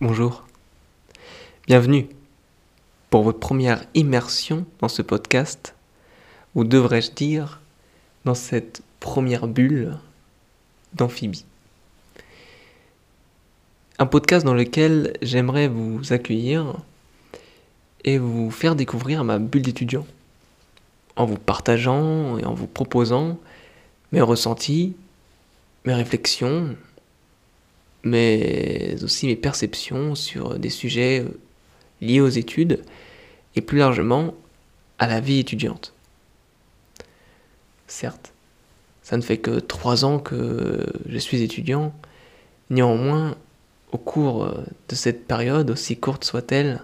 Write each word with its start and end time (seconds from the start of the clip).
Bonjour. 0.00 0.46
Bienvenue 1.66 2.06
pour 3.10 3.24
votre 3.24 3.40
première 3.40 3.84
immersion 3.94 4.64
dans 4.78 4.86
ce 4.86 5.02
podcast, 5.02 5.74
ou 6.54 6.62
devrais-je 6.62 7.10
dire, 7.10 7.60
dans 8.24 8.36
cette 8.36 8.80
première 9.00 9.48
bulle 9.48 9.98
d'amphibie. 10.92 11.44
Un 13.98 14.06
podcast 14.06 14.46
dans 14.46 14.54
lequel 14.54 15.14
j'aimerais 15.20 15.66
vous 15.66 16.12
accueillir 16.12 16.76
et 18.04 18.18
vous 18.18 18.52
faire 18.52 18.76
découvrir 18.76 19.24
ma 19.24 19.40
bulle 19.40 19.62
d'étudiant, 19.62 20.06
en 21.16 21.26
vous 21.26 21.38
partageant 21.38 22.38
et 22.38 22.44
en 22.44 22.54
vous 22.54 22.68
proposant 22.68 23.36
mes 24.12 24.20
ressentis, 24.20 24.94
mes 25.84 25.94
réflexions, 25.94 26.76
mais 28.08 28.96
aussi 29.02 29.26
mes 29.26 29.36
perceptions 29.36 30.14
sur 30.14 30.58
des 30.58 30.70
sujets 30.70 31.20
euh, 31.20 31.28
liés 32.00 32.20
aux 32.20 32.28
études 32.28 32.82
et 33.56 33.60
plus 33.60 33.78
largement 33.78 34.34
à 34.98 35.06
la 35.06 35.20
vie 35.20 35.38
étudiante. 35.38 35.94
Certes, 37.86 38.32
ça 39.02 39.16
ne 39.16 39.22
fait 39.22 39.38
que 39.38 39.58
trois 39.58 40.04
ans 40.04 40.18
que 40.18 40.84
je 41.08 41.18
suis 41.18 41.42
étudiant, 41.42 41.94
néanmoins, 42.70 43.36
au 43.92 43.98
cours 43.98 44.44
euh, 44.44 44.64
de 44.88 44.94
cette 44.94 45.26
période, 45.26 45.70
aussi 45.70 45.96
courte 45.96 46.24
soit-elle, 46.24 46.82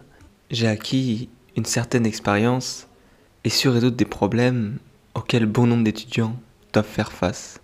j'ai 0.51 0.67
acquis 0.67 1.29
une 1.57 1.65
certaine 1.65 2.07
expérience 2.07 2.87
et 3.45 3.51
surrésoudre 3.51 3.97
des 3.97 4.05
problèmes 4.05 4.79
auxquels 5.15 5.47
bon 5.47 5.67
nombre 5.67 5.85
d'étudiants 5.85 6.37
doivent 6.73 6.87
faire 6.87 7.13
face. 7.13 7.61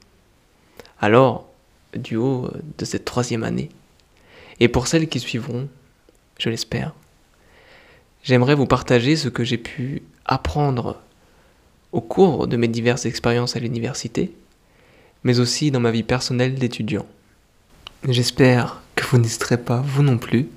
Alors, 1.01 1.50
du 1.95 2.17
haut 2.17 2.51
de 2.79 2.85
cette 2.85 3.05
troisième 3.05 3.45
année. 3.45 3.71
Et 4.61 4.69
pour 4.69 4.87
celles 4.87 5.09
qui 5.09 5.21
suivront, 5.21 5.69
je 6.39 6.51
l'espère, 6.51 6.95
j'aimerais 8.23 8.55
vous 8.55 8.67
partager 8.67 9.17
ce 9.17 9.29
que 9.29 9.45
j'ai 9.45 9.59
pu 9.59 10.03
apprendre 10.25 11.01
au 11.93 12.01
cours 12.01 12.47
de 12.47 12.57
mes 12.57 12.69
diverses 12.69 13.07
expériences 13.07 13.57
à 13.57 13.61
l'université, 13.61 14.33
mais 15.25 15.41
aussi 15.41 15.71
dans 15.71 15.81
ma 15.81 15.91
vie 15.91 16.03
personnelle 16.03 16.55
d'étudiant. 16.55 17.07
J'espère 18.09 18.81
que 18.95 19.05
vous 19.07 19.19
n'hésiterez 19.19 19.59
pas, 19.59 19.81
vous 19.81 20.03
non 20.03 20.19
plus, 20.19 20.49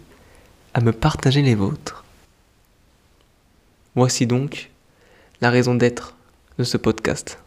à 0.73 0.81
me 0.81 0.91
partager 0.91 1.41
les 1.41 1.55
vôtres. 1.55 2.03
Voici 3.95 4.25
donc 4.25 4.69
la 5.41 5.49
raison 5.49 5.75
d'être 5.75 6.15
de 6.57 6.63
ce 6.63 6.77
podcast. 6.77 7.39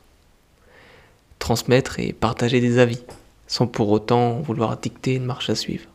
Transmettre 1.39 1.99
et 1.99 2.13
partager 2.13 2.61
des 2.61 2.79
avis 2.79 3.01
sans 3.47 3.67
pour 3.67 3.91
autant 3.91 4.41
vouloir 4.41 4.77
dicter 4.77 5.15
une 5.15 5.25
marche 5.25 5.51
à 5.51 5.55
suivre. 5.55 5.87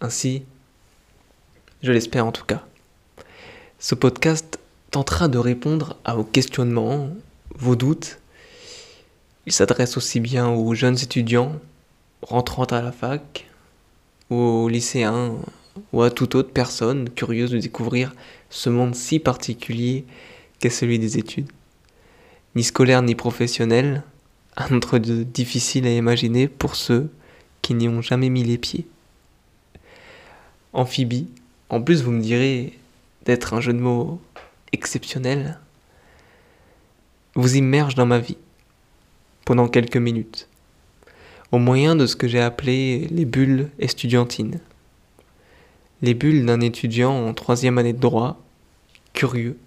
Ainsi, 0.00 0.44
je 1.82 1.92
l'espère 1.92 2.26
en 2.26 2.32
tout 2.32 2.44
cas, 2.44 2.64
ce 3.78 3.94
podcast 3.94 4.58
tentera 4.90 5.28
de 5.28 5.38
répondre 5.38 5.96
à 6.04 6.14
vos 6.14 6.24
questionnements, 6.24 7.10
vos 7.54 7.76
doutes. 7.76 8.18
Il 9.46 9.52
s'adresse 9.52 9.96
aussi 9.96 10.20
bien 10.20 10.48
aux 10.48 10.74
jeunes 10.74 10.98
étudiants 10.98 11.58
rentrant 12.22 12.64
à 12.64 12.82
la 12.82 12.92
fac, 12.92 13.46
aux 14.28 14.68
lycéens, 14.68 15.36
ou 15.92 16.02
à 16.02 16.10
toute 16.10 16.34
autre 16.34 16.52
personne 16.52 17.08
curieuse 17.10 17.50
de 17.50 17.58
découvrir 17.58 18.12
ce 18.50 18.68
monde 18.68 18.94
si 18.94 19.18
particulier 19.18 20.04
qu'est 20.58 20.70
celui 20.70 20.98
des 20.98 21.18
études. 21.18 21.50
Ni 22.54 22.64
scolaire 22.64 23.02
ni 23.02 23.14
professionnel, 23.14 24.02
un 24.56 24.74
autre 24.74 24.98
difficile 24.98 25.86
à 25.86 25.94
imaginer 25.94 26.48
pour 26.48 26.76
ceux 26.76 27.10
qui 27.62 27.74
n'y 27.74 27.88
ont 27.88 28.02
jamais 28.02 28.28
mis 28.28 28.44
les 28.44 28.58
pieds. 28.58 28.86
Amphibie, 30.72 31.28
en 31.68 31.80
plus 31.80 32.02
vous 32.02 32.10
me 32.10 32.22
direz 32.22 32.78
d'être 33.24 33.54
un 33.54 33.60
jeu 33.60 33.72
de 33.72 33.78
mots 33.78 34.20
exceptionnel, 34.72 35.58
vous 37.34 37.56
immerge 37.56 37.94
dans 37.94 38.06
ma 38.06 38.18
vie 38.18 38.38
pendant 39.44 39.68
quelques 39.68 39.96
minutes, 39.96 40.48
au 41.52 41.58
moyen 41.58 41.96
de 41.96 42.06
ce 42.06 42.16
que 42.16 42.28
j'ai 42.28 42.40
appelé 42.40 43.08
les 43.10 43.24
bulles 43.24 43.68
estudiantines. 43.78 44.60
Les 46.02 46.14
bulles 46.14 46.46
d'un 46.46 46.60
étudiant 46.60 47.26
en 47.26 47.34
troisième 47.34 47.78
année 47.78 47.92
de 47.92 47.98
droit, 47.98 48.40
curieux, 49.12 49.58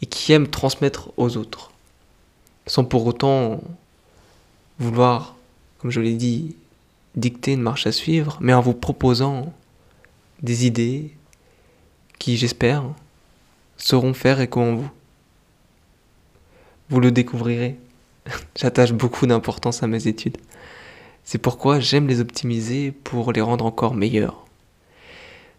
et 0.00 0.06
qui 0.06 0.32
aime 0.32 0.48
transmettre 0.48 1.12
aux 1.16 1.36
autres, 1.36 1.72
sans 2.66 2.84
pour 2.84 3.06
autant 3.06 3.60
vouloir, 4.78 5.36
comme 5.78 5.90
je 5.90 6.00
l'ai 6.00 6.14
dit, 6.14 6.56
dicter 7.16 7.52
une 7.52 7.62
marche 7.62 7.86
à 7.86 7.92
suivre, 7.92 8.38
mais 8.40 8.54
en 8.54 8.60
vous 8.60 8.74
proposant 8.74 9.52
des 10.42 10.66
idées 10.66 11.10
qui, 12.18 12.36
j'espère, 12.36 12.84
sauront 13.76 14.14
faire 14.14 14.40
écho 14.40 14.60
en 14.60 14.74
vous. 14.74 14.90
Vous 16.88 17.00
le 17.00 17.10
découvrirez. 17.10 17.76
J'attache 18.56 18.92
beaucoup 18.92 19.26
d'importance 19.26 19.82
à 19.82 19.86
mes 19.86 20.06
études. 20.06 20.38
C'est 21.24 21.38
pourquoi 21.38 21.80
j'aime 21.80 22.08
les 22.08 22.20
optimiser 22.20 22.92
pour 22.92 23.32
les 23.32 23.40
rendre 23.40 23.64
encore 23.64 23.94
meilleures. 23.94 24.44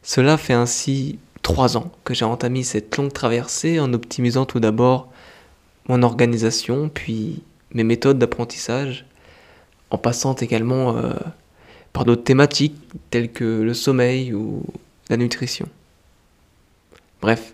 Cela 0.01 0.37
fait 0.37 0.53
ainsi 0.53 1.19
trois 1.41 1.77
ans 1.77 1.91
que 2.03 2.13
j'ai 2.13 2.25
entamé 2.25 2.63
cette 2.63 2.95
longue 2.97 3.13
traversée 3.13 3.79
en 3.79 3.93
optimisant 3.93 4.45
tout 4.45 4.59
d'abord 4.59 5.09
mon 5.87 6.03
organisation, 6.03 6.89
puis 6.89 7.41
mes 7.73 7.83
méthodes 7.83 8.19
d'apprentissage, 8.19 9.05
en 9.89 9.97
passant 9.97 10.33
également 10.35 10.97
euh, 10.97 11.13
par 11.93 12.05
d'autres 12.05 12.23
thématiques 12.23 12.75
telles 13.11 13.31
que 13.31 13.61
le 13.61 13.73
sommeil 13.73 14.33
ou 14.33 14.63
la 15.09 15.17
nutrition. 15.17 15.67
Bref, 17.21 17.53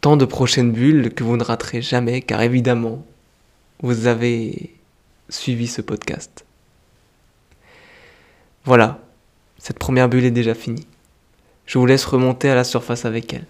tant 0.00 0.16
de 0.16 0.24
prochaines 0.24 0.72
bulles 0.72 1.12
que 1.12 1.24
vous 1.24 1.36
ne 1.36 1.42
raterez 1.42 1.82
jamais 1.82 2.22
car 2.22 2.40
évidemment, 2.42 3.04
vous 3.82 4.06
avez 4.06 4.74
suivi 5.28 5.66
ce 5.66 5.82
podcast. 5.82 6.44
Voilà, 8.64 9.00
cette 9.58 9.78
première 9.78 10.08
bulle 10.08 10.24
est 10.24 10.30
déjà 10.30 10.54
finie. 10.54 10.86
Je 11.66 11.78
vous 11.78 11.86
laisse 11.86 12.04
remonter 12.04 12.48
à 12.48 12.54
la 12.54 12.64
surface 12.64 13.04
avec 13.04 13.32
elle. 13.34 13.46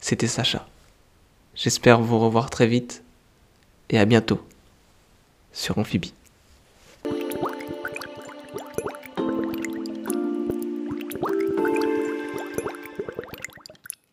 C'était 0.00 0.26
Sacha. 0.26 0.66
J'espère 1.54 2.00
vous 2.00 2.18
revoir 2.18 2.50
très 2.50 2.66
vite 2.66 3.02
et 3.90 3.98
à 3.98 4.04
bientôt 4.04 4.40
sur 5.52 5.78
Amphibie. 5.78 6.14